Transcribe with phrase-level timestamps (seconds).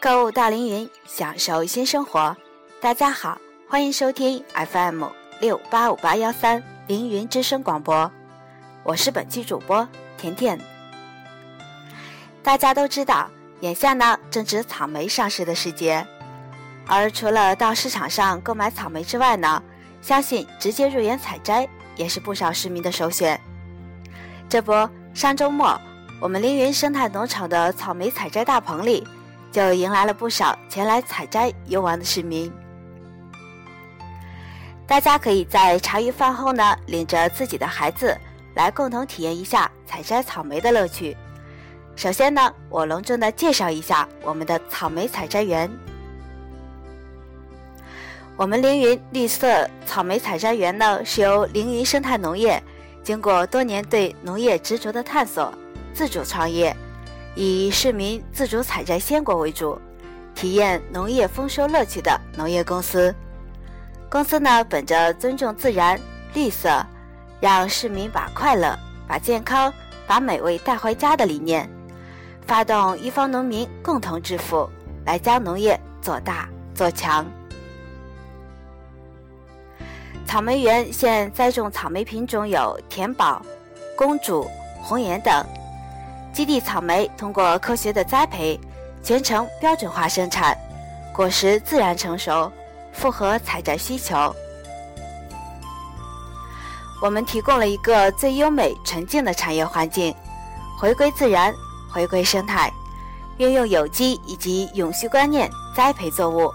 [0.00, 2.36] 购物到凌云，享受新生活。
[2.80, 3.38] 大家好，
[3.68, 5.04] 欢迎收听 FM
[5.40, 8.10] 六八五八幺三凌云之声广播，
[8.84, 10.60] 我是本期主播甜甜。
[12.42, 13.28] 大家都知道，
[13.60, 16.06] 眼下呢正值草莓上市的时节，
[16.86, 19.60] 而除了到市场上购买草莓之外呢，
[20.00, 23.40] 相信直接入园采摘也是不少市民的首选。
[24.48, 25.80] 这不，上周末
[26.20, 29.06] 我们凌云生态农场的草莓采摘大棚里。
[29.52, 32.52] 就迎来了不少前来采摘游玩的市民。
[34.86, 38.14] 大家可以在茶余饭后呢，领着自己的孩子
[38.54, 41.16] 来共同体验一下采摘草莓的乐趣。
[41.94, 45.70] 首先呢，我隆重的介绍一下我们的草莓采摘园。
[48.36, 52.62] 我们凌云绿色草莓采摘园呢，是由凌云生态农业
[53.02, 55.50] 经过多年对农业执着的探索，
[55.96, 56.76] 自主创业。
[57.34, 59.80] 以市民自主采摘鲜果为主，
[60.34, 63.14] 体验农业丰收乐趣的农业公司。
[64.10, 65.98] 公司呢，本着尊重自然、
[66.34, 66.84] 绿色，
[67.40, 69.72] 让市民把快乐、把健康、
[70.06, 71.68] 把美味带回家的理念，
[72.46, 74.68] 发动一方农民共同致富，
[75.06, 77.24] 来将农业做大做强。
[80.26, 83.40] 草莓园现栽种草莓品种有甜宝、
[83.96, 84.46] 公主、
[84.82, 85.44] 红颜等。
[86.36, 88.60] 基地草莓通过科学的栽培，
[89.02, 90.54] 全程标准化生产，
[91.10, 92.52] 果实自然成熟，
[92.92, 94.36] 符合采摘需求。
[97.00, 100.14] 我们提供了一个最优美纯净的产业环境，
[100.78, 101.54] 回归自然，
[101.90, 102.70] 回归生态，
[103.38, 106.52] 运用有机以及永续观念栽培作物，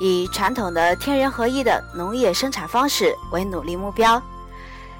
[0.00, 4.22] 以传统的天人合一的农业生产方式为努力目标，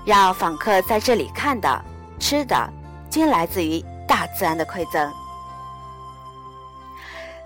[0.05, 1.83] 让访客在这里看的、
[2.21, 2.69] 吃的
[3.09, 3.83] 均来自于。
[4.23, 5.13] 大自然的馈赠。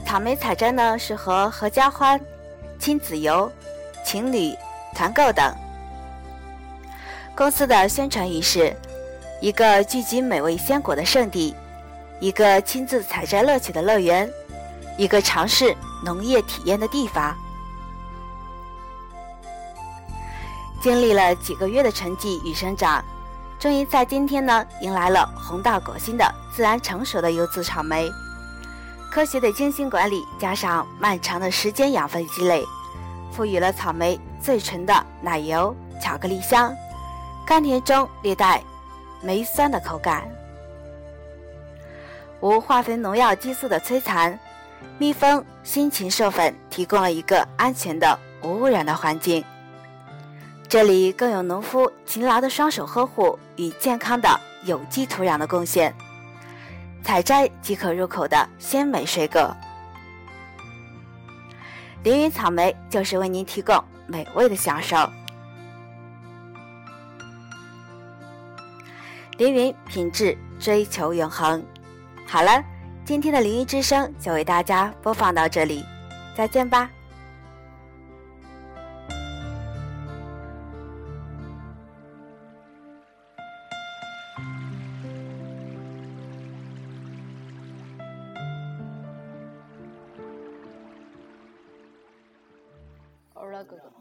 [0.04, 2.20] 草莓采摘呢，适合合家欢、
[2.78, 3.50] 亲子游、
[4.04, 4.54] 情侣
[4.94, 5.56] 团购等。
[7.34, 8.76] 公司的宣传语是：
[9.40, 11.56] 一个聚集美味鲜果的圣地，
[12.20, 14.30] 一个亲自采摘乐趣的乐园，
[14.98, 17.34] 一个尝试农业体验的地方。
[20.82, 23.02] 经历了几个月的沉寂与生长。
[23.58, 28.10] 终于在今天呢，迎来了红到果心的自然成熟的优质草莓。
[29.10, 32.62] 科学的精心管理，加上漫长的时间养分积累，
[33.32, 36.74] 赋予了草莓最纯的奶油、巧克力香，
[37.46, 38.62] 甘甜中略带
[39.22, 40.28] 梅酸的口感。
[42.40, 44.38] 无化肥、农药、激素的摧残，
[44.98, 49.42] 蜜蜂辛勤授粉，提供了一个安全的、无污染的环境。
[50.68, 54.28] 这里更有农夫勤劳的双手呵护与健康的
[54.64, 55.94] 有机土壤的贡献，
[57.04, 59.56] 采摘即可入口的鲜美水果。
[62.02, 64.96] 凌云草莓就是为您提供美味的享受。
[69.38, 71.64] 凌云品质追求永恒。
[72.26, 72.62] 好了，
[73.04, 75.84] 今天的凌云之声就为大家播放到这里，
[76.36, 76.90] 再见吧。
[93.36, 93.92] 欧了哥哥